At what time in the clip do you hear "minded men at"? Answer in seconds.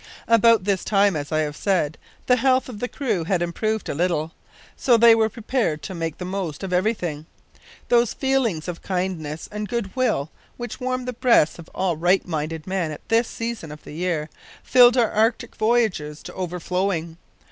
12.27-13.07